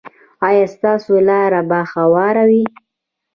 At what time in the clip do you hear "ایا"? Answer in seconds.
0.47-0.65